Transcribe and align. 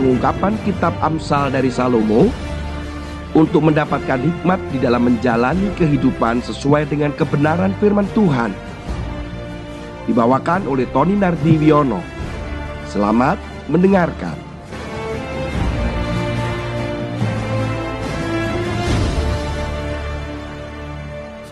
pengungkapan 0.00 0.56
kitab 0.64 0.96
Amsal 1.04 1.52
dari 1.52 1.68
Salomo 1.68 2.32
untuk 3.36 3.68
mendapatkan 3.68 4.16
hikmat 4.16 4.56
di 4.72 4.80
dalam 4.80 5.04
menjalani 5.04 5.68
kehidupan 5.76 6.40
sesuai 6.40 6.88
dengan 6.88 7.12
kebenaran 7.12 7.76
firman 7.76 8.08
Tuhan. 8.16 8.56
Dibawakan 10.08 10.64
oleh 10.64 10.88
Tony 10.88 11.20
Nardiwiono. 11.20 12.00
Selamat 12.88 13.36
mendengarkan. 13.68 14.40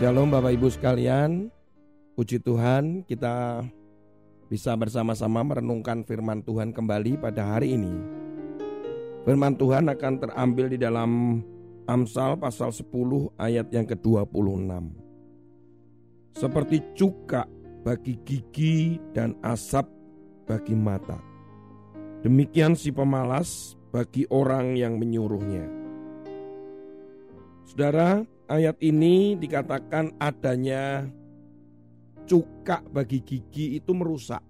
Shalom 0.01 0.33
Bapak 0.33 0.57
Ibu 0.57 0.73
sekalian, 0.73 1.53
puji 2.17 2.41
Tuhan 2.41 3.05
kita 3.05 3.61
bisa 4.49 4.73
bersama-sama 4.73 5.45
merenungkan 5.45 6.01
firman 6.01 6.41
Tuhan 6.41 6.73
kembali 6.73 7.21
pada 7.21 7.45
hari 7.45 7.77
ini. 7.77 8.18
Firman 9.27 9.59
Tuhan 9.59 9.91
akan 9.91 10.13
terambil 10.23 10.71
di 10.71 10.77
dalam 10.79 11.43
Amsal 11.89 12.37
pasal 12.37 12.69
10 12.69 12.87
ayat 13.35 13.67
yang 13.73 13.83
ke-26. 13.83 14.71
Seperti 16.37 16.77
cuka 16.95 17.43
bagi 17.81 18.15
gigi 18.23 19.01
dan 19.11 19.33
asap 19.41 19.89
bagi 20.45 20.77
mata. 20.77 21.17
Demikian 22.21 22.77
si 22.77 22.93
pemalas 22.93 23.75
bagi 23.89 24.29
orang 24.29 24.77
yang 24.77 25.01
menyuruhnya. 25.01 25.65
Saudara, 27.65 28.21
ayat 28.47 28.77
ini 28.79 29.33
dikatakan 29.35 30.15
adanya 30.21 31.09
cuka 32.29 32.85
bagi 32.87 33.19
gigi 33.25 33.81
itu 33.81 33.91
merusak. 33.97 34.41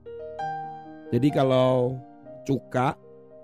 Jadi 1.09 1.29
kalau 1.31 1.95
cuka 2.43 2.99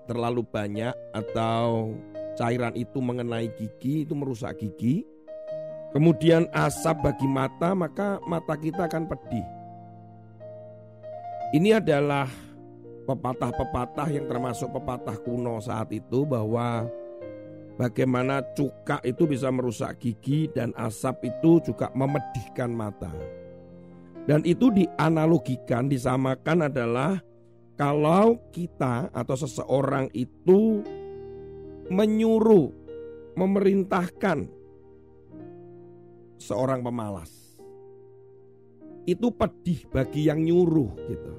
terlalu 0.06 0.46
banyak 0.46 0.94
atau 1.12 1.92
cairan 2.38 2.72
itu 2.78 2.98
mengenai 3.02 3.50
gigi 3.54 4.06
itu 4.06 4.14
merusak 4.14 4.58
gigi. 4.62 5.02
Kemudian 5.90 6.46
asap 6.52 7.02
bagi 7.02 7.28
mata 7.28 7.72
maka 7.72 8.20
mata 8.24 8.54
kita 8.54 8.86
akan 8.86 9.04
pedih. 9.08 9.46
Ini 11.54 11.78
adalah 11.78 12.28
pepatah-pepatah 13.06 14.08
yang 14.10 14.26
termasuk 14.26 14.68
pepatah 14.76 15.16
kuno 15.22 15.62
saat 15.62 15.88
itu 15.94 16.26
bahwa 16.26 16.90
bagaimana 17.78 18.42
cuka 18.52 18.98
itu 19.06 19.24
bisa 19.24 19.48
merusak 19.48 20.02
gigi 20.02 20.50
dan 20.52 20.74
asap 20.74 21.30
itu 21.30 21.62
juga 21.62 21.88
memedihkan 21.94 22.68
mata. 22.68 23.12
Dan 24.26 24.42
itu 24.42 24.74
dianalogikan, 24.74 25.86
disamakan 25.86 26.66
adalah 26.66 27.22
kalau 27.76 28.40
kita 28.56 29.12
atau 29.12 29.36
seseorang 29.36 30.08
itu 30.16 30.80
menyuruh, 31.92 32.72
memerintahkan 33.36 34.48
seorang 36.40 36.80
pemalas. 36.80 37.60
Itu 39.06 39.30
pedih 39.30 39.86
bagi 39.92 40.26
yang 40.26 40.42
nyuruh 40.42 40.92
gitu. 41.06 41.34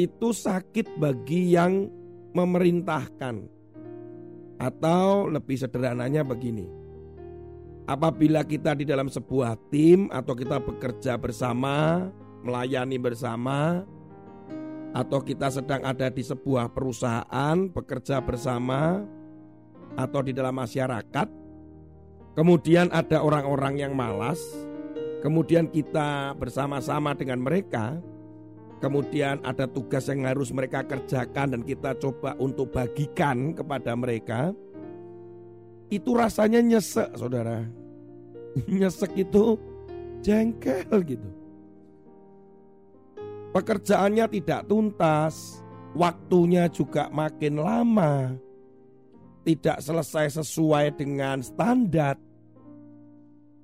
Itu 0.00 0.34
sakit 0.34 0.98
bagi 0.98 1.54
yang 1.54 1.86
memerintahkan 2.32 3.46
atau 4.58 5.28
lebih 5.28 5.60
sederhananya 5.60 6.24
begini. 6.24 6.66
Apabila 7.84 8.46
kita 8.46 8.78
di 8.78 8.88
dalam 8.88 9.12
sebuah 9.12 9.58
tim 9.68 10.08
atau 10.08 10.32
kita 10.32 10.62
bekerja 10.62 11.18
bersama, 11.20 12.08
melayani 12.42 12.96
bersama, 12.96 13.84
atau 14.92 15.24
kita 15.24 15.48
sedang 15.48 15.80
ada 15.82 16.12
di 16.12 16.20
sebuah 16.20 16.68
perusahaan, 16.72 17.56
bekerja 17.72 18.20
bersama, 18.20 19.00
atau 19.96 20.20
di 20.20 20.32
dalam 20.36 20.56
masyarakat, 20.56 21.28
kemudian 22.36 22.92
ada 22.92 23.24
orang-orang 23.24 23.80
yang 23.80 23.92
malas, 23.96 24.40
kemudian 25.24 25.68
kita 25.68 26.36
bersama-sama 26.36 27.16
dengan 27.16 27.40
mereka, 27.40 27.96
kemudian 28.84 29.40
ada 29.44 29.64
tugas 29.64 30.08
yang 30.12 30.28
harus 30.28 30.52
mereka 30.52 30.84
kerjakan 30.84 31.56
dan 31.56 31.62
kita 31.64 31.96
coba 31.96 32.36
untuk 32.36 32.72
bagikan 32.72 33.56
kepada 33.56 33.96
mereka, 33.96 34.52
itu 35.88 36.16
rasanya 36.16 36.60
nyesek 36.60 37.16
saudara. 37.16 37.64
nyesek 38.68 39.12
itu 39.16 39.56
jengkel 40.20 41.00
gitu. 41.04 41.41
Pekerjaannya 43.52 44.26
tidak 44.32 44.64
tuntas, 44.64 45.60
waktunya 45.92 46.72
juga 46.72 47.12
makin 47.12 47.60
lama, 47.60 48.32
tidak 49.44 49.84
selesai 49.84 50.40
sesuai 50.40 50.96
dengan 50.96 51.44
standar, 51.44 52.16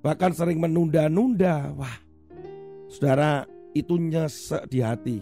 bahkan 0.05 0.29
sering 0.29 0.61
menunda-nunda. 0.61 1.73
Wah, 1.73 1.97
saudara, 2.85 3.49
itu 3.73 3.97
nyesek 3.97 4.69
di 4.69 4.79
hati. 4.85 5.19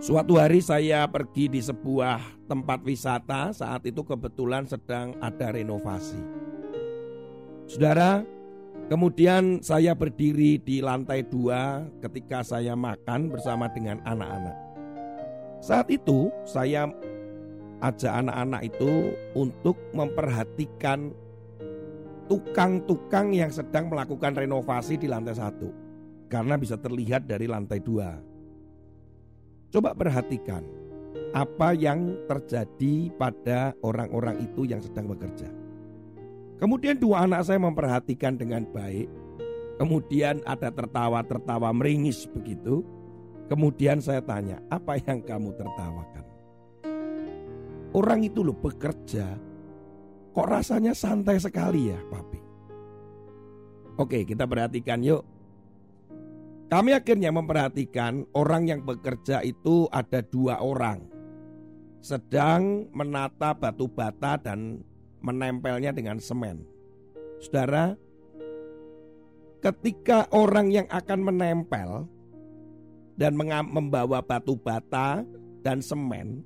Suatu 0.00 0.40
hari 0.40 0.64
saya 0.64 1.04
pergi 1.04 1.52
di 1.52 1.60
sebuah 1.60 2.48
tempat 2.48 2.80
wisata, 2.80 3.52
saat 3.52 3.84
itu 3.84 4.00
kebetulan 4.02 4.64
sedang 4.64 5.14
ada 5.20 5.52
renovasi. 5.52 6.18
Saudara, 7.68 8.24
kemudian 8.92 9.64
saya 9.64 9.96
berdiri 9.96 10.60
di 10.60 10.84
lantai 10.84 11.24
dua 11.24 11.80
ketika 12.04 12.44
saya 12.44 12.76
makan 12.76 13.32
bersama 13.32 13.72
dengan 13.72 14.04
anak-anak. 14.04 14.52
Saat 15.64 15.88
itu 15.88 16.28
saya 16.44 16.92
ajak 17.80 18.12
anak-anak 18.12 18.68
itu 18.68 19.16
untuk 19.32 19.80
memperhatikan 19.96 21.08
tukang-tukang 22.28 23.32
yang 23.32 23.48
sedang 23.48 23.88
melakukan 23.88 24.36
renovasi 24.36 25.00
di 25.00 25.08
lantai 25.08 25.40
satu 25.40 25.72
karena 26.28 26.60
bisa 26.60 26.76
terlihat 26.76 27.24
dari 27.24 27.48
lantai 27.48 27.80
dua. 27.80 28.20
Coba 29.72 29.96
perhatikan 29.96 30.68
apa 31.32 31.72
yang 31.72 32.12
terjadi 32.28 33.08
pada 33.16 33.72
orang-orang 33.80 34.36
itu 34.44 34.68
yang 34.68 34.84
sedang 34.84 35.08
bekerja. 35.08 35.61
Kemudian 36.62 36.94
dua 36.94 37.26
anak 37.26 37.42
saya 37.42 37.58
memperhatikan 37.58 38.38
dengan 38.38 38.62
baik. 38.70 39.10
Kemudian 39.82 40.38
ada 40.46 40.70
tertawa-tertawa 40.70 41.74
meringis 41.74 42.30
begitu. 42.30 42.86
Kemudian 43.50 43.98
saya 43.98 44.22
tanya, 44.22 44.62
apa 44.70 44.94
yang 45.02 45.18
kamu 45.26 45.50
tertawakan? 45.58 46.24
Orang 47.92 48.22
itu 48.22 48.46
loh 48.46 48.54
bekerja, 48.54 49.34
kok 50.32 50.48
rasanya 50.48 50.94
santai 50.94 51.42
sekali 51.42 51.90
ya 51.90 51.98
papi? 52.08 52.40
Oke 54.00 54.24
kita 54.24 54.48
perhatikan 54.48 55.04
yuk 55.04 55.20
kami 56.72 56.96
akhirnya 56.96 57.28
memperhatikan 57.28 58.24
orang 58.32 58.64
yang 58.64 58.80
bekerja 58.80 59.44
itu 59.44 59.92
ada 59.92 60.24
dua 60.24 60.56
orang. 60.64 61.04
Sedang 62.00 62.88
menata 62.96 63.52
batu 63.52 63.92
bata 63.92 64.40
dan 64.40 64.80
menempelnya 65.22 65.94
dengan 65.94 66.18
semen. 66.18 66.66
Saudara, 67.38 67.94
ketika 69.62 70.26
orang 70.34 70.74
yang 70.74 70.86
akan 70.90 71.20
menempel 71.22 72.10
dan 73.16 73.38
membawa 73.38 74.18
batu 74.20 74.58
bata 74.58 75.22
dan 75.62 75.78
semen, 75.78 76.42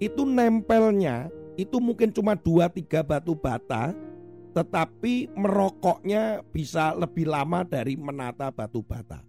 itu 0.00 0.24
nempelnya 0.24 1.28
itu 1.58 1.76
mungkin 1.82 2.14
cuma 2.14 2.38
dua 2.38 2.70
tiga 2.70 3.02
batu 3.02 3.34
bata 3.34 3.92
tetapi 4.56 5.30
merokoknya 5.38 6.42
bisa 6.50 6.90
lebih 6.96 7.30
lama 7.30 7.62
dari 7.62 7.94
menata 7.94 8.50
batu 8.50 8.82
bata. 8.82 9.22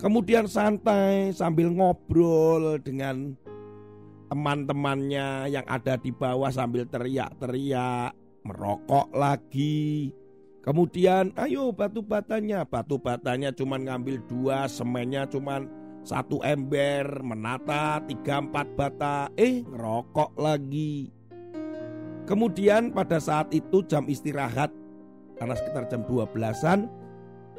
Kemudian 0.00 0.48
santai 0.48 1.30
sambil 1.36 1.68
ngobrol 1.70 2.80
dengan 2.80 3.36
teman-temannya 4.32 5.52
yang 5.52 5.66
ada 5.68 6.00
di 6.00 6.08
bawah 6.08 6.48
sambil 6.48 6.88
teriak-teriak, 6.88 8.16
merokok 8.48 9.12
lagi. 9.12 10.08
Kemudian 10.64 11.36
ayo 11.36 11.68
batu 11.76 12.00
batanya, 12.00 12.64
batu 12.64 12.96
batanya 12.96 13.52
cuma 13.52 13.76
ngambil 13.76 14.24
dua, 14.24 14.64
semennya 14.72 15.28
cuma 15.28 15.60
satu 16.00 16.40
ember, 16.40 17.20
menata 17.20 18.00
tiga 18.08 18.40
empat 18.40 18.72
bata, 18.72 19.28
eh 19.36 19.60
ngerokok 19.68 20.32
lagi. 20.40 21.12
Kemudian 22.24 22.88
pada 22.88 23.20
saat 23.20 23.52
itu 23.52 23.84
jam 23.84 24.08
istirahat 24.08 24.72
karena 25.36 25.52
sekitar 25.52 25.92
jam 25.92 26.08
12-an 26.08 26.88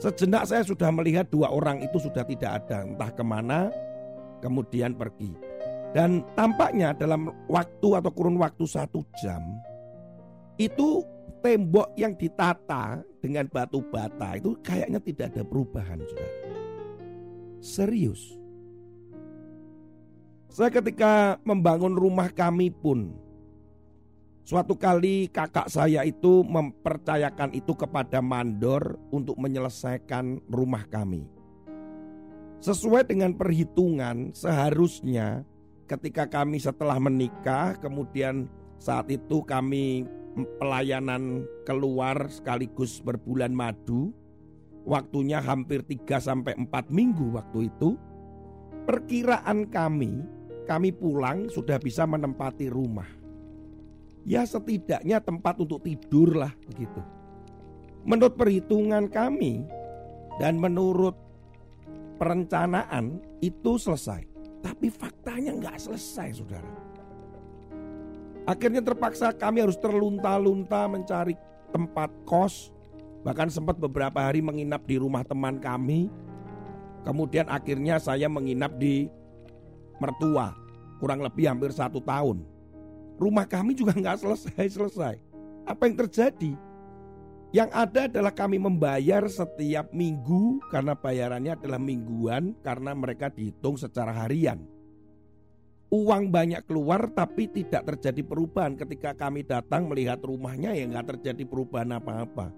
sejenak 0.01 0.49
saya 0.49 0.65
sudah 0.65 0.89
melihat 0.89 1.29
dua 1.29 1.53
orang 1.53 1.85
itu 1.85 2.01
sudah 2.01 2.25
tidak 2.25 2.65
ada 2.65 2.81
entah 2.81 3.11
ke 3.13 3.21
mana 3.21 3.69
kemudian 4.41 4.97
pergi. 4.97 5.52
Dan 5.93 6.25
tampaknya 6.33 6.97
dalam 6.97 7.29
waktu 7.45 7.87
atau 8.01 8.09
kurun 8.09 8.41
waktu 8.41 8.65
satu 8.65 9.05
jam 9.21 9.41
itu 10.57 11.05
tembok 11.45 11.93
yang 11.93 12.17
ditata 12.17 13.01
dengan 13.21 13.45
batu 13.45 13.85
bata 13.93 14.33
itu 14.33 14.57
kayaknya 14.65 14.97
tidak 14.97 15.37
ada 15.37 15.43
perubahan 15.45 16.01
sudah. 16.01 16.31
Serius. 17.61 18.21
Saya 20.49 20.69
ketika 20.69 21.37
membangun 21.45 21.93
rumah 21.97 22.29
kami 22.29 22.69
pun 22.69 23.13
Suatu 24.43 24.75
kali 24.75 25.31
kakak 25.31 25.71
saya 25.71 26.03
itu 26.03 26.43
mempercayakan 26.43 27.55
itu 27.55 27.71
kepada 27.79 28.19
mandor 28.19 28.99
untuk 29.07 29.39
menyelesaikan 29.39 30.43
rumah 30.51 30.83
kami. 30.91 31.23
Sesuai 32.59 33.07
dengan 33.07 33.31
perhitungan 33.39 34.35
seharusnya 34.35 35.47
ketika 35.85 36.27
kami 36.27 36.59
setelah 36.59 36.97
menikah 36.99 37.77
kemudian 37.79 38.47
saat 38.79 39.07
itu 39.11 39.43
kami 39.43 40.07
pelayanan 40.57 41.45
keluar 41.63 42.27
sekaligus 42.27 42.99
berbulan 43.03 43.53
madu. 43.53 44.11
Waktunya 44.83 45.39
hampir 45.39 45.79
3 45.87 46.19
sampai 46.19 46.59
4 46.59 46.91
minggu 46.91 47.31
waktu 47.39 47.71
itu. 47.71 47.95
Perkiraan 48.83 49.71
kami, 49.71 50.19
kami 50.67 50.91
pulang 50.91 51.47
sudah 51.47 51.79
bisa 51.79 52.03
menempati 52.03 52.67
rumah 52.67 53.23
ya 54.23 54.47
setidaknya 54.47 55.19
tempat 55.19 55.59
untuk 55.59 55.83
tidur 55.83 56.35
lah 56.35 56.51
begitu. 56.67 56.99
Menurut 58.03 58.35
perhitungan 58.35 59.07
kami 59.07 59.63
dan 60.39 60.59
menurut 60.59 61.15
perencanaan 62.19 63.19
itu 63.39 63.79
selesai. 63.79 64.32
Tapi 64.63 64.87
faktanya 64.87 65.51
nggak 65.59 65.75
selesai 65.75 66.39
saudara. 66.39 66.71
Akhirnya 68.47 68.79
terpaksa 68.79 69.35
kami 69.35 69.63
harus 69.63 69.75
terlunta-lunta 69.75 70.87
mencari 70.87 71.35
tempat 71.75 72.09
kos. 72.23 72.71
Bahkan 73.23 73.51
sempat 73.51 73.79
beberapa 73.79 74.19
hari 74.19 74.43
menginap 74.43 74.83
di 74.87 74.99
rumah 74.99 75.23
teman 75.23 75.59
kami. 75.59 76.07
Kemudian 77.03 77.51
akhirnya 77.51 77.99
saya 77.99 78.31
menginap 78.31 78.79
di 78.79 79.11
mertua 79.99 80.55
kurang 81.03 81.19
lebih 81.19 81.51
hampir 81.51 81.75
satu 81.75 81.99
tahun 81.99 82.47
rumah 83.17 83.45
kami 83.45 83.77
juga 83.77 83.93
nggak 83.95 84.19
selesai-selesai. 84.21 85.15
Apa 85.63 85.87
yang 85.87 85.95
terjadi? 86.05 86.51
Yang 87.53 87.69
ada 87.69 88.01
adalah 88.09 88.33
kami 88.33 88.57
membayar 88.57 89.29
setiap 89.29 89.93
minggu 89.93 90.57
karena 90.73 90.97
bayarannya 90.97 91.53
adalah 91.53 91.77
mingguan 91.77 92.57
karena 92.65 92.97
mereka 92.97 93.29
dihitung 93.29 93.77
secara 93.77 94.09
harian. 94.25 94.65
Uang 95.93 96.33
banyak 96.33 96.65
keluar 96.65 97.13
tapi 97.13 97.45
tidak 97.53 97.85
terjadi 97.93 98.25
perubahan 98.25 98.73
ketika 98.73 99.13
kami 99.13 99.45
datang 99.45 99.85
melihat 99.85 100.17
rumahnya 100.25 100.73
ya 100.73 100.89
nggak 100.89 101.13
terjadi 101.13 101.45
perubahan 101.45 101.93
apa-apa. 101.93 102.49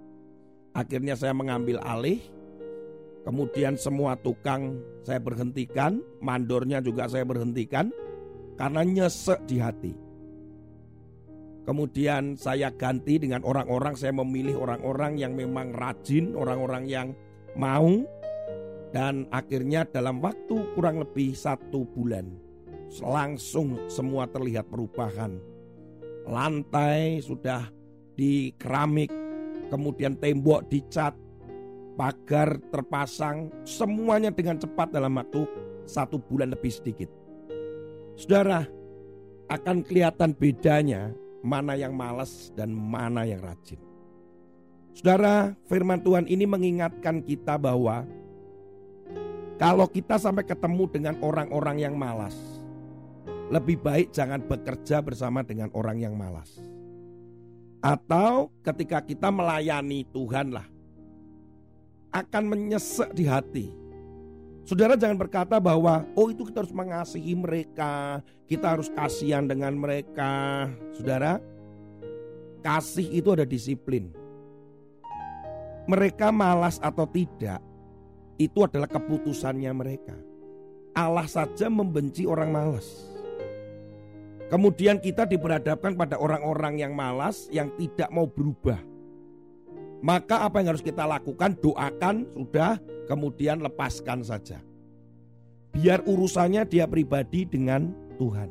Akhirnya 0.72 1.20
saya 1.20 1.36
mengambil 1.36 1.84
alih, 1.84 2.24
kemudian 3.28 3.76
semua 3.76 4.16
tukang 4.16 4.80
saya 5.04 5.20
berhentikan, 5.20 6.00
mandornya 6.24 6.80
juga 6.80 7.12
saya 7.12 7.28
berhentikan 7.28 7.92
karena 8.56 8.88
nyesek 8.88 9.44
di 9.44 9.60
hati. 9.60 10.05
Kemudian 11.66 12.38
saya 12.38 12.70
ganti 12.70 13.18
dengan 13.18 13.42
orang-orang, 13.42 13.98
saya 13.98 14.14
memilih 14.14 14.62
orang-orang 14.62 15.18
yang 15.18 15.34
memang 15.34 15.74
rajin, 15.74 16.38
orang-orang 16.38 16.86
yang 16.86 17.08
mau. 17.58 18.06
Dan 18.94 19.26
akhirnya 19.34 19.84
dalam 19.84 20.22
waktu 20.22 20.56
kurang 20.78 21.02
lebih 21.02 21.34
satu 21.34 21.84
bulan, 21.84 22.32
langsung 23.02 23.90
semua 23.90 24.30
terlihat 24.30 24.70
perubahan. 24.70 25.36
Lantai 26.30 27.20
sudah 27.20 27.66
di 28.14 28.54
keramik, 28.56 29.10
kemudian 29.68 30.16
tembok 30.16 30.70
dicat, 30.70 31.12
pagar 32.00 32.62
terpasang, 32.72 33.52
semuanya 33.68 34.32
dengan 34.32 34.62
cepat 34.62 34.94
dalam 34.94 35.18
waktu 35.18 35.44
satu 35.90 36.22
bulan 36.22 36.54
lebih 36.54 36.72
sedikit. 36.72 37.10
Saudara, 38.16 38.64
akan 39.52 39.84
kelihatan 39.84 40.32
bedanya 40.32 41.12
mana 41.46 41.78
yang 41.78 41.94
malas 41.94 42.50
dan 42.58 42.74
mana 42.74 43.22
yang 43.22 43.46
rajin. 43.46 43.78
Saudara, 44.98 45.54
firman 45.70 46.02
Tuhan 46.02 46.26
ini 46.26 46.50
mengingatkan 46.50 47.22
kita 47.22 47.62
bahwa 47.62 48.10
kalau 49.62 49.86
kita 49.86 50.18
sampai 50.18 50.42
ketemu 50.42 50.90
dengan 50.90 51.16
orang-orang 51.22 51.78
yang 51.86 51.94
malas, 51.94 52.34
lebih 53.54 53.78
baik 53.78 54.10
jangan 54.10 54.42
bekerja 54.42 55.06
bersama 55.06 55.46
dengan 55.46 55.70
orang 55.78 56.02
yang 56.02 56.18
malas. 56.18 56.58
Atau 57.86 58.50
ketika 58.66 59.06
kita 59.06 59.30
melayani 59.30 60.10
Tuhan 60.10 60.50
lah, 60.50 60.66
akan 62.10 62.44
menyesek 62.50 63.14
di 63.14 63.30
hati 63.30 63.85
Saudara 64.66 64.98
jangan 64.98 65.22
berkata 65.22 65.62
bahwa 65.62 66.10
oh 66.18 66.34
itu 66.34 66.50
kita 66.50 66.66
harus 66.66 66.74
mengasihi 66.74 67.38
mereka, 67.38 68.26
kita 68.50 68.74
harus 68.74 68.90
kasihan 68.90 69.46
dengan 69.46 69.78
mereka. 69.78 70.66
Saudara, 70.98 71.38
kasih 72.66 73.06
itu 73.14 73.30
ada 73.30 73.46
disiplin. 73.46 74.10
Mereka 75.86 76.34
malas 76.34 76.82
atau 76.82 77.06
tidak, 77.06 77.62
itu 78.42 78.66
adalah 78.66 78.90
keputusannya 78.90 79.70
mereka. 79.70 80.18
Allah 80.98 81.30
saja 81.30 81.70
membenci 81.70 82.26
orang 82.26 82.50
malas. 82.50 82.90
Kemudian 84.50 84.98
kita 84.98 85.30
diperhadapkan 85.30 85.94
pada 85.94 86.18
orang-orang 86.18 86.82
yang 86.82 86.98
malas 86.98 87.46
yang 87.54 87.70
tidak 87.78 88.10
mau 88.10 88.26
berubah. 88.26 88.95
Maka 90.04 90.48
apa 90.48 90.60
yang 90.60 90.76
harus 90.76 90.84
kita 90.84 91.08
lakukan? 91.08 91.56
Doakan 91.60 92.28
sudah, 92.36 92.80
kemudian 93.08 93.64
lepaskan 93.64 94.26
saja. 94.26 94.60
Biar 95.76 96.04
urusannya 96.08 96.64
dia 96.68 96.88
pribadi 96.88 97.44
dengan 97.44 97.92
Tuhan. 98.16 98.48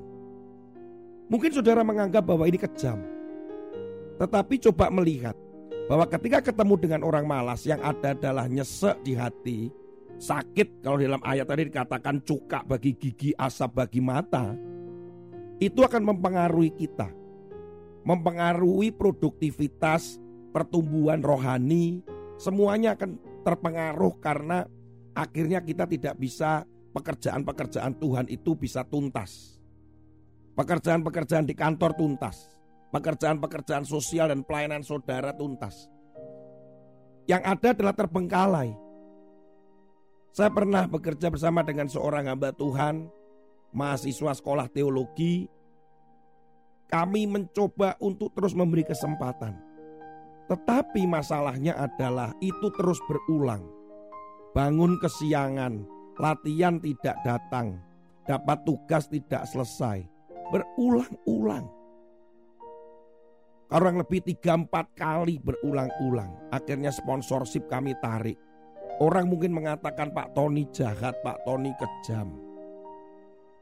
Mungkin 1.32 1.50
saudara 1.56 1.80
menganggap 1.80 2.24
bahwa 2.24 2.44
ini 2.44 2.60
kejam. 2.60 3.00
Tetapi 4.20 4.60
coba 4.70 4.92
melihat 4.92 5.34
bahwa 5.88 6.04
ketika 6.08 6.52
ketemu 6.52 6.74
dengan 6.80 7.00
orang 7.00 7.24
malas 7.24 7.64
yang 7.64 7.80
ada 7.80 8.12
adalah 8.12 8.44
nyesek 8.44 9.00
di 9.02 9.16
hati, 9.16 9.72
sakit 10.20 10.84
kalau 10.84 11.00
dalam 11.00 11.20
ayat 11.24 11.48
tadi 11.48 11.68
dikatakan 11.68 12.22
cuka 12.22 12.62
bagi 12.64 12.92
gigi, 12.94 13.32
asap 13.34 13.84
bagi 13.84 14.00
mata, 14.04 14.54
itu 15.58 15.80
akan 15.80 16.02
mempengaruhi 16.14 16.72
kita. 16.76 17.08
Mempengaruhi 18.04 18.92
produktivitas, 18.92 20.20
pertumbuhan 20.54 21.18
rohani, 21.18 21.98
semuanya 22.38 22.94
akan 22.94 23.18
terpengaruh 23.42 24.22
karena 24.22 24.62
akhirnya 25.18 25.58
kita 25.58 25.90
tidak 25.90 26.14
bisa 26.14 26.62
pekerjaan-pekerjaan 26.94 27.98
Tuhan 27.98 28.30
itu 28.30 28.54
bisa 28.54 28.86
tuntas. 28.86 29.58
Pekerjaan-pekerjaan 30.54 31.50
di 31.50 31.58
kantor 31.58 31.98
tuntas. 31.98 32.54
Pekerjaan-pekerjaan 32.94 33.82
sosial 33.82 34.30
dan 34.30 34.46
pelayanan 34.46 34.86
saudara 34.86 35.34
tuntas. 35.34 35.90
Yang 37.26 37.42
ada 37.42 37.68
adalah 37.74 37.94
terbengkalai. 37.98 38.70
Saya 40.30 40.54
pernah 40.54 40.86
bekerja 40.86 41.26
bersama 41.34 41.66
dengan 41.66 41.90
seorang 41.90 42.30
hamba 42.30 42.54
Tuhan, 42.54 43.10
mahasiswa 43.74 44.30
sekolah 44.38 44.70
teologi. 44.70 45.50
Kami 46.86 47.26
mencoba 47.26 47.98
untuk 47.98 48.30
terus 48.30 48.54
memberi 48.54 48.86
kesempatan 48.86 49.63
tetapi 50.44 51.08
masalahnya 51.08 51.72
adalah 51.78 52.36
itu 52.44 52.68
terus 52.76 53.00
berulang. 53.08 53.64
Bangun 54.52 55.00
kesiangan, 55.00 55.82
latihan 56.20 56.76
tidak 56.78 57.16
datang, 57.24 57.80
dapat 58.28 58.60
tugas 58.68 59.08
tidak 59.08 59.48
selesai. 59.48 60.04
Berulang-ulang. 60.52 61.66
Orang 63.72 63.98
lebih 63.98 64.22
tiga 64.22 64.54
empat 64.54 64.92
kali 64.94 65.40
berulang-ulang. 65.40 66.52
Akhirnya 66.52 66.92
sponsorship 66.92 67.66
kami 67.66 67.96
tarik. 67.98 68.38
Orang 69.02 69.26
mungkin 69.26 69.50
mengatakan 69.50 70.14
Pak 70.14 70.36
Tony 70.36 70.68
jahat, 70.70 71.18
Pak 71.26 71.42
Tony 71.42 71.74
kejam. 71.74 72.38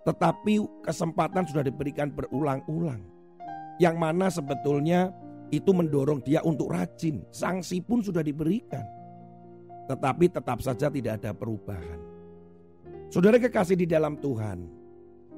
Tetapi 0.04 0.84
kesempatan 0.84 1.46
sudah 1.48 1.64
diberikan 1.64 2.12
berulang-ulang. 2.12 3.00
Yang 3.80 3.96
mana 3.96 4.26
sebetulnya 4.28 5.14
itu 5.52 5.70
mendorong 5.70 6.24
dia 6.24 6.40
untuk 6.40 6.72
rajin. 6.72 7.20
Sanksi 7.28 7.84
pun 7.84 8.00
sudah 8.00 8.24
diberikan. 8.24 8.82
Tetapi 9.84 10.32
tetap 10.32 10.64
saja 10.64 10.88
tidak 10.88 11.20
ada 11.20 11.36
perubahan. 11.36 12.00
Saudara 13.12 13.36
kekasih 13.36 13.76
di 13.76 13.84
dalam 13.84 14.16
Tuhan, 14.16 14.64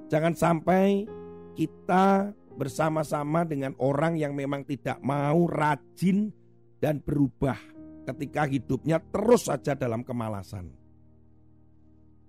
jangan 0.06 0.30
sampai 0.38 1.10
kita 1.58 2.30
bersama-sama 2.54 3.42
dengan 3.42 3.74
orang 3.82 4.14
yang 4.14 4.30
memang 4.38 4.62
tidak 4.62 5.02
mau 5.02 5.50
rajin 5.50 6.30
dan 6.78 7.02
berubah 7.02 7.58
ketika 8.06 8.46
hidupnya 8.46 9.02
terus 9.10 9.50
saja 9.50 9.74
dalam 9.74 10.06
kemalasan. 10.06 10.70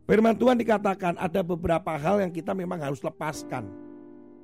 Firman 0.10 0.38
Tuhan 0.38 0.58
dikatakan 0.58 1.18
ada 1.22 1.46
beberapa 1.46 1.94
hal 1.94 2.26
yang 2.26 2.34
kita 2.34 2.58
memang 2.58 2.82
harus 2.82 3.02
lepaskan. 3.06 3.70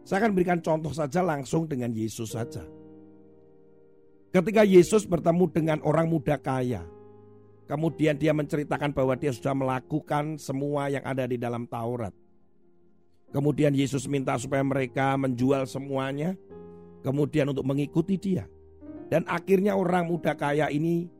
Saya 0.05 0.25
akan 0.25 0.33
berikan 0.33 0.61
contoh 0.61 0.93
saja 0.93 1.21
langsung 1.25 1.65
dengan 1.65 1.93
Yesus 1.93 2.33
saja. 2.33 2.65
Ketika 4.31 4.63
Yesus 4.63 5.03
bertemu 5.03 5.51
dengan 5.51 5.79
orang 5.83 6.07
muda 6.07 6.39
kaya, 6.39 6.87
kemudian 7.67 8.15
dia 8.15 8.31
menceritakan 8.31 8.95
bahwa 8.95 9.19
dia 9.19 9.35
sudah 9.35 9.51
melakukan 9.51 10.39
semua 10.39 10.87
yang 10.87 11.03
ada 11.03 11.27
di 11.27 11.35
dalam 11.35 11.67
Taurat. 11.67 12.15
Kemudian 13.35 13.75
Yesus 13.75 14.07
minta 14.07 14.39
supaya 14.39 14.63
mereka 14.63 15.19
menjual 15.19 15.67
semuanya, 15.67 16.39
kemudian 17.03 17.51
untuk 17.51 17.67
mengikuti 17.67 18.15
Dia. 18.15 18.47
Dan 19.11 19.27
akhirnya 19.27 19.75
orang 19.75 20.07
muda 20.07 20.31
kaya 20.31 20.71
ini 20.71 21.11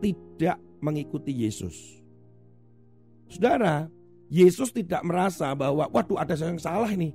tidak 0.00 0.56
mengikuti 0.80 1.36
Yesus. 1.36 2.00
Saudara, 3.28 3.92
Yesus 4.32 4.72
tidak 4.72 5.04
merasa 5.04 5.52
bahwa 5.52 5.84
waduh 5.92 6.16
ada 6.16 6.32
yang 6.32 6.56
salah 6.56 6.88
nih. 6.88 7.12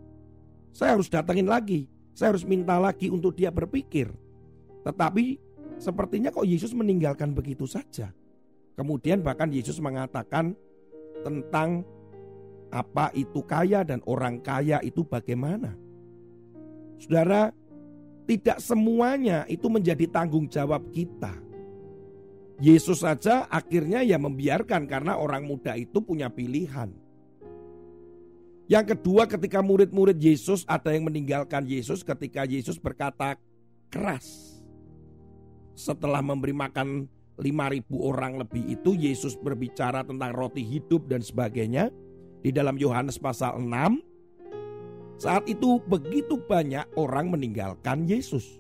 Saya 0.78 0.94
harus 0.94 1.10
datangin 1.10 1.50
lagi, 1.50 1.90
saya 2.14 2.38
harus 2.38 2.46
minta 2.46 2.78
lagi 2.78 3.10
untuk 3.10 3.34
dia 3.34 3.50
berpikir. 3.50 4.14
Tetapi 4.84 5.38
sepertinya 5.80 6.30
kok 6.32 6.48
Yesus 6.48 6.72
meninggalkan 6.76 7.32
begitu 7.36 7.68
saja. 7.68 8.12
Kemudian 8.80 9.20
bahkan 9.20 9.52
Yesus 9.52 9.80
mengatakan 9.84 10.56
tentang 11.24 11.84
apa 12.70 13.12
itu 13.18 13.44
kaya 13.44 13.84
dan 13.84 14.00
orang 14.08 14.40
kaya 14.40 14.80
itu 14.86 15.04
bagaimana. 15.04 15.76
Saudara, 17.00 17.52
tidak 18.30 18.62
semuanya 18.62 19.44
itu 19.50 19.68
menjadi 19.68 20.06
tanggung 20.08 20.46
jawab 20.46 20.86
kita. 20.94 21.34
Yesus 22.60 23.08
saja 23.08 23.48
akhirnya 23.48 24.04
ya 24.04 24.20
membiarkan 24.20 24.84
karena 24.84 25.16
orang 25.16 25.48
muda 25.48 25.80
itu 25.80 26.04
punya 26.04 26.28
pilihan. 26.28 26.92
Yang 28.70 28.94
kedua 28.94 29.26
ketika 29.26 29.66
murid-murid 29.66 30.20
Yesus 30.22 30.62
ada 30.70 30.94
yang 30.94 31.10
meninggalkan 31.10 31.66
Yesus 31.66 32.06
ketika 32.06 32.46
Yesus 32.46 32.78
berkata 32.78 33.40
keras. 33.90 34.49
Setelah 35.80 36.20
memberi 36.20 36.52
makan 36.52 37.08
5000 37.40 37.88
orang 38.04 38.36
lebih 38.44 38.68
itu 38.68 39.00
Yesus 39.00 39.40
berbicara 39.40 40.04
tentang 40.04 40.36
roti 40.36 40.60
hidup 40.60 41.08
dan 41.08 41.24
sebagainya 41.24 41.88
di 42.44 42.52
dalam 42.52 42.76
Yohanes 42.76 43.16
pasal 43.16 43.64
6. 43.64 45.24
Saat 45.24 45.48
itu 45.48 45.80
begitu 45.88 46.36
banyak 46.36 46.84
orang 47.00 47.32
meninggalkan 47.32 48.04
Yesus. 48.04 48.60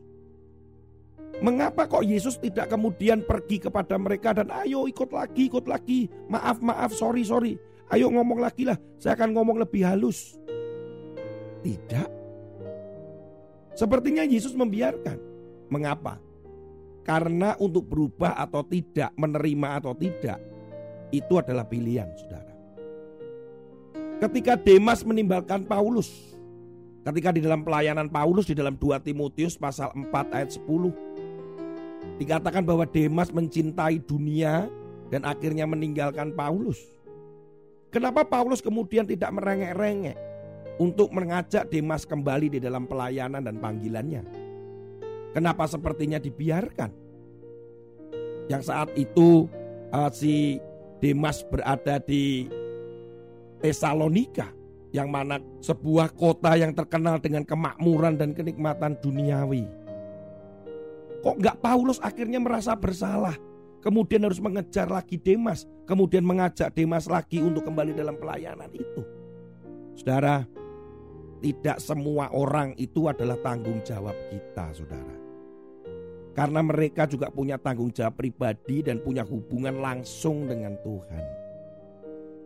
Mengapa 1.44 1.92
kok 1.92 2.08
Yesus 2.08 2.40
tidak 2.40 2.72
kemudian 2.72 3.28
pergi 3.28 3.68
kepada 3.68 4.00
mereka 4.00 4.32
dan 4.32 4.48
ayo 4.56 4.88
ikut 4.88 5.12
lagi, 5.12 5.52
ikut 5.52 5.68
lagi. 5.68 6.08
Maaf, 6.32 6.64
maaf, 6.64 6.96
sorry, 6.96 7.28
sorry. 7.28 7.60
Ayo 7.92 8.08
ngomong 8.16 8.40
lagi 8.40 8.64
lah, 8.64 8.80
saya 8.96 9.20
akan 9.20 9.36
ngomong 9.36 9.60
lebih 9.60 9.84
halus. 9.84 10.40
Tidak. 11.68 12.10
Sepertinya 13.76 14.24
Yesus 14.24 14.56
membiarkan. 14.56 15.20
Mengapa? 15.68 16.29
Karena 17.04 17.58
untuk 17.58 17.90
berubah 17.90 18.38
atau 18.38 18.62
tidak, 18.62 19.10
menerima 19.18 19.82
atau 19.82 19.98
tidak, 19.98 20.38
itu 21.10 21.34
adalah 21.40 21.66
pilihan 21.66 22.10
saudara. 22.20 22.54
Ketika 24.20 24.60
Demas 24.60 25.02
menimbalkan 25.02 25.66
Paulus, 25.66 26.38
ketika 27.08 27.34
di 27.34 27.42
dalam 27.42 27.66
pelayanan 27.66 28.12
Paulus 28.12 28.46
di 28.46 28.54
dalam 28.54 28.78
2 28.78 29.00
Timotius 29.02 29.56
pasal 29.56 29.90
4 29.96 30.36
ayat 30.36 30.54
10, 30.54 31.10
Dikatakan 32.20 32.68
bahwa 32.68 32.84
Demas 32.84 33.32
mencintai 33.32 34.04
dunia 34.04 34.68
dan 35.08 35.24
akhirnya 35.24 35.64
meninggalkan 35.64 36.36
Paulus. 36.36 36.76
Kenapa 37.96 38.28
Paulus 38.28 38.60
kemudian 38.60 39.08
tidak 39.08 39.32
merengek-rengek 39.32 40.20
untuk 40.84 41.16
mengajak 41.16 41.72
Demas 41.72 42.04
kembali 42.04 42.52
di 42.52 42.60
dalam 42.60 42.86
pelayanan 42.92 43.40
dan 43.40 43.56
panggilannya? 43.58 44.49
Kenapa 45.34 45.70
sepertinya 45.70 46.18
dibiarkan? 46.18 46.92
Yang 48.50 48.64
saat 48.66 48.90
itu 48.98 49.46
uh, 49.94 50.10
si 50.10 50.58
Demas 50.98 51.46
berada 51.46 52.02
di 52.02 52.50
Tesalonika 53.62 54.50
yang 54.90 55.14
mana 55.14 55.38
sebuah 55.62 56.18
kota 56.18 56.58
yang 56.58 56.74
terkenal 56.74 57.22
dengan 57.22 57.46
kemakmuran 57.46 58.18
dan 58.18 58.34
kenikmatan 58.34 58.98
duniawi. 58.98 59.70
Kok 61.20 61.36
nggak 61.38 61.60
Paulus 61.62 62.02
akhirnya 62.02 62.42
merasa 62.42 62.74
bersalah? 62.74 63.36
Kemudian 63.80 64.28
harus 64.28 64.42
mengejar 64.44 64.92
lagi 64.92 65.16
Demas. 65.20 65.68
Kemudian 65.88 66.24
mengajak 66.26 66.74
Demas 66.76 67.08
lagi 67.08 67.40
untuk 67.40 67.68
kembali 67.68 67.96
dalam 67.96 68.18
pelayanan 68.20 68.72
itu. 68.76 69.02
Saudara, 69.96 70.48
tidak 71.40 71.78
semua 71.80 72.32
orang 72.32 72.76
itu 72.76 73.08
adalah 73.08 73.40
tanggung 73.40 73.80
jawab 73.84 74.16
kita 74.32 74.72
saudara. 74.76 75.19
Karena 76.34 76.62
mereka 76.64 77.10
juga 77.10 77.28
punya 77.34 77.60
tanggung 77.60 77.92
jawab 77.92 78.16
pribadi 78.20 78.86
dan 78.86 79.02
punya 79.04 79.26
hubungan 79.26 79.82
langsung 79.82 80.48
dengan 80.48 80.78
Tuhan. 80.80 81.24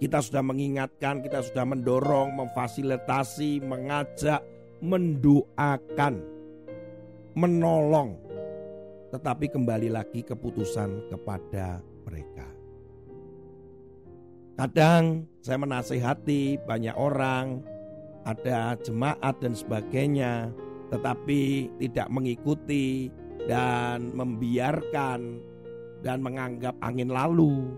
Kita 0.01 0.19
sudah 0.19 0.43
mengingatkan, 0.43 1.21
kita 1.21 1.45
sudah 1.45 1.63
mendorong, 1.63 2.33
memfasilitasi, 2.35 3.63
mengajak, 3.63 4.41
mendoakan, 4.83 6.19
menolong 7.37 8.23
tetapi 9.13 9.45
kembali 9.53 9.93
lagi 9.93 10.25
keputusan 10.25 11.13
kepada 11.13 11.85
mereka. 12.01 12.49
Kadang 14.57 15.29
saya 15.45 15.61
menasehati 15.61 16.65
banyak 16.65 16.97
orang, 16.97 17.61
ada 18.25 18.73
jemaat 18.81 19.37
dan 19.37 19.53
sebagainya, 19.53 20.49
tetapi 20.89 21.69
tidak 21.77 22.09
mengikuti 22.09 23.13
dan 23.49 24.15
membiarkan 24.15 25.39
dan 26.03 26.19
menganggap 26.19 26.75
angin 26.83 27.11
lalu. 27.11 27.71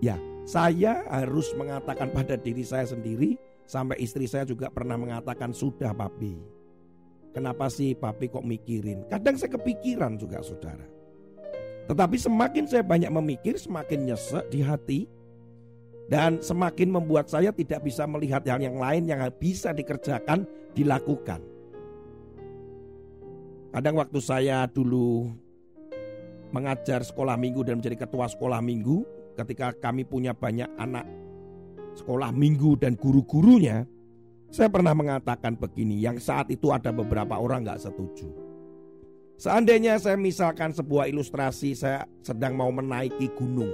Ya, 0.00 0.16
saya 0.48 1.04
harus 1.08 1.52
mengatakan 1.56 2.12
pada 2.12 2.36
diri 2.40 2.64
saya 2.64 2.88
sendiri, 2.88 3.36
sampai 3.68 4.00
istri 4.00 4.24
saya 4.24 4.48
juga 4.48 4.72
pernah 4.72 4.96
mengatakan 4.96 5.52
sudah 5.52 5.92
papi 5.92 6.60
Kenapa 7.30 7.70
sih 7.70 7.94
papi 7.94 8.26
kok 8.26 8.42
mikirin? 8.42 9.06
Kadang 9.06 9.38
saya 9.38 9.54
kepikiran 9.54 10.18
juga 10.18 10.42
saudara. 10.42 10.82
Tetapi 11.86 12.16
semakin 12.18 12.64
saya 12.66 12.82
banyak 12.82 13.10
memikir 13.10 13.54
semakin 13.54 14.10
nyesek 14.10 14.50
di 14.50 14.60
hati. 14.62 15.00
Dan 16.10 16.42
semakin 16.42 16.90
membuat 16.90 17.30
saya 17.30 17.54
tidak 17.54 17.86
bisa 17.86 18.02
melihat 18.02 18.42
hal 18.50 18.58
yang 18.58 18.82
lain 18.82 19.06
yang 19.06 19.22
bisa 19.38 19.70
dikerjakan, 19.70 20.42
dilakukan. 20.74 21.38
Kadang 23.70 24.02
waktu 24.02 24.18
saya 24.18 24.66
dulu 24.66 25.30
mengajar 26.50 27.06
sekolah 27.06 27.38
minggu 27.38 27.62
dan 27.62 27.78
menjadi 27.78 28.02
ketua 28.02 28.26
sekolah 28.26 28.58
minggu, 28.58 29.06
ketika 29.38 29.70
kami 29.78 30.02
punya 30.02 30.34
banyak 30.34 30.66
anak 30.74 31.06
sekolah 31.94 32.34
minggu 32.34 32.74
dan 32.82 32.98
guru-gurunya, 32.98 33.86
saya 34.50 34.66
pernah 34.66 34.90
mengatakan 34.90 35.54
begini, 35.54 36.02
yang 36.02 36.18
saat 36.18 36.50
itu 36.50 36.74
ada 36.74 36.90
beberapa 36.90 37.38
orang 37.38 37.62
nggak 37.62 37.78
setuju. 37.86 38.26
Seandainya 39.38 39.96
saya 40.02 40.18
misalkan 40.18 40.74
sebuah 40.74 41.06
ilustrasi, 41.06 41.72
saya 41.78 42.04
sedang 42.26 42.58
mau 42.58 42.68
menaiki 42.74 43.30
gunung. 43.38 43.70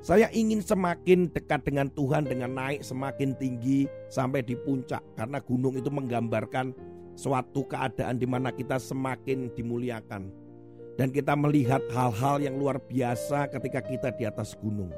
Saya 0.00 0.28
ingin 0.32 0.60
semakin 0.60 1.32
dekat 1.32 1.64
dengan 1.64 1.88
Tuhan 1.92 2.28
dengan 2.28 2.52
naik 2.52 2.84
semakin 2.84 3.36
tinggi 3.36 3.88
sampai 4.08 4.44
di 4.44 4.56
puncak. 4.56 5.02
Karena 5.16 5.42
gunung 5.42 5.76
itu 5.76 5.92
menggambarkan 5.92 6.72
suatu 7.20 7.68
keadaan 7.68 8.16
di 8.16 8.24
mana 8.24 8.48
kita 8.48 8.80
semakin 8.80 9.52
dimuliakan. 9.52 10.32
Dan 10.96 11.12
kita 11.12 11.36
melihat 11.36 11.80
hal-hal 11.92 12.40
yang 12.40 12.56
luar 12.56 12.80
biasa 12.80 13.48
ketika 13.52 13.80
kita 13.84 14.08
di 14.16 14.24
atas 14.24 14.56
gunung. 14.56 14.92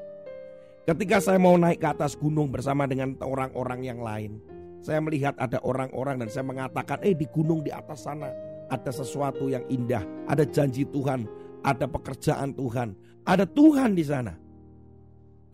Ketika 0.82 1.22
saya 1.22 1.38
mau 1.38 1.54
naik 1.54 1.78
ke 1.78 1.88
atas 1.90 2.18
gunung 2.18 2.50
bersama 2.50 2.90
dengan 2.90 3.14
orang-orang 3.22 3.86
yang 3.86 4.02
lain, 4.02 4.42
saya 4.82 4.98
melihat 4.98 5.38
ada 5.38 5.62
orang-orang 5.62 6.18
dan 6.18 6.26
saya 6.26 6.42
mengatakan, 6.42 6.98
eh 7.06 7.14
di 7.14 7.22
gunung 7.30 7.62
di 7.62 7.70
atas 7.70 8.02
sana 8.02 8.34
ada 8.66 8.90
sesuatu 8.90 9.46
yang 9.46 9.62
indah, 9.70 10.02
ada 10.26 10.42
janji 10.42 10.82
Tuhan, 10.90 11.22
ada 11.62 11.86
pekerjaan 11.86 12.50
Tuhan, 12.58 12.98
ada 13.22 13.46
Tuhan 13.46 13.94
di 13.94 14.02
sana. 14.02 14.34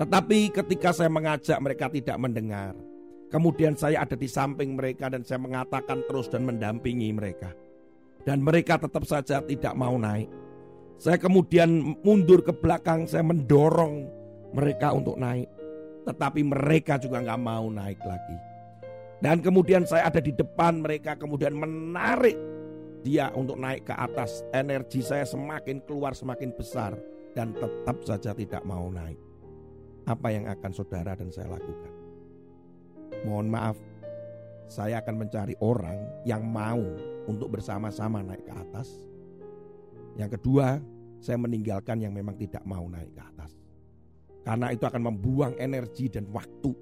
Tetapi 0.00 0.48
ketika 0.48 0.96
saya 0.96 1.12
mengajak 1.12 1.60
mereka 1.60 1.92
tidak 1.92 2.16
mendengar. 2.16 2.87
Kemudian 3.28 3.76
saya 3.76 4.08
ada 4.08 4.16
di 4.16 4.24
samping 4.24 4.72
mereka 4.72 5.12
dan 5.12 5.20
saya 5.20 5.36
mengatakan 5.36 6.00
terus 6.08 6.32
dan 6.32 6.48
mendampingi 6.48 7.12
mereka. 7.12 7.52
Dan 8.24 8.40
mereka 8.40 8.80
tetap 8.80 9.04
saja 9.04 9.44
tidak 9.44 9.76
mau 9.76 10.00
naik. 10.00 10.28
Saya 10.96 11.20
kemudian 11.20 11.94
mundur 12.02 12.40
ke 12.40 12.50
belakang, 12.50 13.04
saya 13.04 13.22
mendorong 13.22 14.08
mereka 14.56 14.96
untuk 14.96 15.20
naik. 15.20 15.46
Tetapi 16.08 16.40
mereka 16.40 16.96
juga 16.96 17.20
nggak 17.20 17.40
mau 17.40 17.68
naik 17.68 18.00
lagi. 18.00 18.36
Dan 19.20 19.44
kemudian 19.44 19.84
saya 19.84 20.08
ada 20.08 20.22
di 20.22 20.32
depan 20.32 20.80
mereka 20.80 21.18
kemudian 21.18 21.52
menarik 21.52 22.38
dia 23.04 23.28
untuk 23.36 23.60
naik 23.60 23.84
ke 23.86 23.94
atas. 23.94 24.40
Energi 24.56 25.04
saya 25.04 25.28
semakin 25.28 25.84
keluar 25.84 26.16
semakin 26.16 26.54
besar 26.56 26.96
dan 27.36 27.52
tetap 27.52 27.98
saja 28.08 28.32
tidak 28.32 28.62
mau 28.64 28.88
naik. 28.88 29.20
Apa 30.08 30.32
yang 30.32 30.48
akan 30.48 30.72
saudara 30.72 31.12
dan 31.12 31.28
saya 31.28 31.52
lakukan? 31.52 31.97
Mohon 33.26 33.48
maaf, 33.50 33.76
saya 34.68 35.00
akan 35.00 35.14
mencari 35.26 35.54
orang 35.64 35.98
yang 36.22 36.44
mau 36.44 36.82
untuk 37.26 37.58
bersama-sama 37.58 38.22
naik 38.22 38.44
ke 38.46 38.52
atas. 38.54 39.00
Yang 40.14 40.38
kedua, 40.38 40.78
saya 41.18 41.38
meninggalkan 41.38 41.98
yang 42.02 42.14
memang 42.14 42.38
tidak 42.38 42.62
mau 42.66 42.86
naik 42.86 43.10
ke 43.14 43.22
atas. 43.22 43.52
Karena 44.42 44.70
itu 44.70 44.84
akan 44.86 45.02
membuang 45.12 45.54
energi 45.58 46.06
dan 46.10 46.26
waktu. 46.30 46.72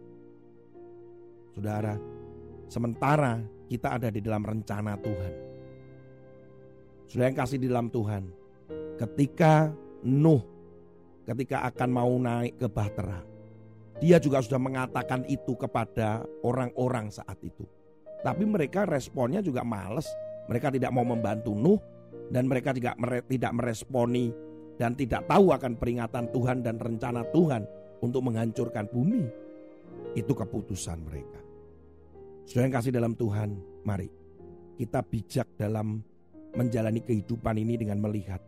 Saudara, 1.57 1.97
Sementara 2.67 3.39
kita 3.71 3.95
ada 3.95 4.09
di 4.11 4.19
dalam 4.19 4.43
rencana 4.43 4.99
Tuhan. 4.99 5.35
Sudah 7.07 7.25
yang 7.31 7.39
kasih 7.39 7.59
di 7.63 7.71
dalam 7.71 7.89
Tuhan. 7.91 8.27
Ketika 8.99 9.71
Nuh 10.07 10.43
ketika 11.27 11.67
akan 11.67 11.91
mau 11.91 12.13
naik 12.15 12.55
ke 12.59 12.67
Bahtera. 12.71 13.19
Dia 13.97 14.21
juga 14.21 14.45
sudah 14.45 14.61
mengatakan 14.61 15.25
itu 15.25 15.57
kepada 15.57 16.21
orang-orang 16.45 17.09
saat 17.09 17.41
itu. 17.41 17.65
Tapi 18.21 18.45
mereka 18.45 18.85
responnya 18.85 19.41
juga 19.41 19.65
males. 19.65 20.09
Mereka 20.47 20.71
tidak 20.75 20.93
mau 20.93 21.03
membantu 21.03 21.57
Nuh 21.57 21.81
dan 22.31 22.47
mereka 22.47 22.71
juga 22.77 22.95
tidak 23.27 23.53
meresponi 23.57 24.31
dan 24.77 24.93
tidak 24.95 25.25
tahu 25.27 25.51
akan 25.51 25.75
peringatan 25.81 26.29
Tuhan 26.31 26.61
dan 26.61 26.77
rencana 26.77 27.25
Tuhan 27.33 27.63
untuk 28.05 28.21
menghancurkan 28.29 28.87
bumi. 28.93 29.25
Itu 30.13 30.37
keputusan 30.37 31.03
mereka. 31.03 31.41
Sudah 32.47 32.63
yang 32.69 32.75
kasih 32.79 32.95
dalam 32.95 33.19
Tuhan, 33.19 33.59
mari 33.83 34.07
kita 34.77 35.03
bijak 35.03 35.49
dalam 35.57 36.05
menjalani 36.53 37.01
kehidupan 37.03 37.57
ini 37.59 37.75
dengan 37.81 38.01
melihat 38.01 38.41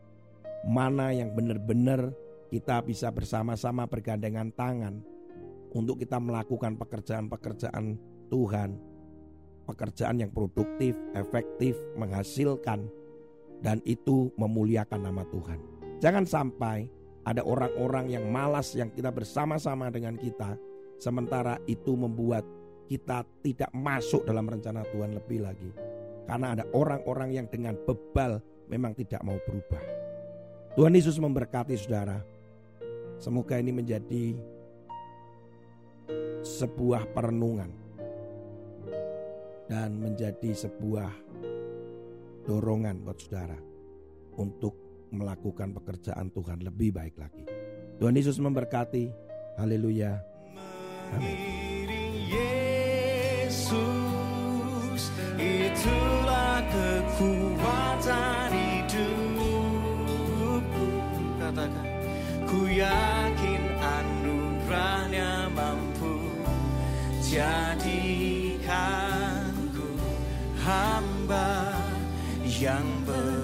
mana 0.68 1.12
yang 1.12 1.32
benar-benar 1.32 2.12
kita 2.48 2.80
bisa 2.84 3.12
bersama-sama 3.12 3.84
bergandengan 3.84 4.48
tangan 4.56 5.04
untuk 5.72 6.00
kita 6.00 6.16
melakukan 6.20 6.76
pekerjaan-pekerjaan 6.80 7.96
Tuhan, 8.28 8.70
pekerjaan 9.68 10.16
yang 10.20 10.30
produktif, 10.32 10.96
efektif, 11.12 11.76
menghasilkan, 11.96 12.88
dan 13.60 13.82
itu 13.84 14.32
memuliakan 14.38 15.00
nama 15.04 15.26
Tuhan. 15.28 15.58
Jangan 15.98 16.24
sampai 16.24 16.88
ada 17.26 17.44
orang-orang 17.44 18.08
yang 18.08 18.24
malas 18.30 18.72
yang 18.72 18.88
kita 18.88 19.12
bersama-sama 19.12 19.92
dengan 19.92 20.16
kita, 20.16 20.56
sementara 20.96 21.60
itu 21.68 21.92
membuat 21.92 22.46
kita 22.88 23.26
tidak 23.44 23.68
masuk 23.76 24.24
dalam 24.24 24.48
rencana 24.48 24.80
Tuhan 24.88 25.12
lebih 25.12 25.44
lagi. 25.44 25.70
Karena 26.24 26.56
ada 26.56 26.64
orang-orang 26.72 27.36
yang 27.36 27.46
dengan 27.48 27.76
bebal 27.84 28.40
memang 28.68 28.96
tidak 28.96 29.20
mau 29.24 29.36
berubah. 29.44 29.80
Tuhan 30.76 30.96
Yesus 30.96 31.20
memberkati 31.20 31.76
saudara. 31.76 32.20
Semoga 33.18 33.58
ini 33.58 33.74
menjadi 33.74 34.38
sebuah 36.42 37.10
perenungan 37.14 37.70
dan 39.68 39.92
menjadi 40.00 40.54
sebuah 40.56 41.12
dorongan 42.48 43.04
buat 43.04 43.20
saudara 43.20 43.60
untuk 44.40 44.74
melakukan 45.12 45.76
pekerjaan 45.76 46.32
Tuhan 46.32 46.64
lebih 46.64 46.96
baik 46.96 47.20
lagi. 47.20 47.44
Tuhan 48.00 48.16
Yesus 48.16 48.40
memberkati. 48.40 49.10
Haleluya. 49.60 50.16
Amin. 51.12 51.36
Yesus 53.48 53.82
itulah 55.40 56.62
kekuatan 56.68 58.52
hidupku 58.54 59.68
katakan 61.40 61.88
Ku 62.48 62.64
yakin 62.68 63.27
hamba 70.68 71.72
yang 72.44 72.84
berkenan 73.08 73.37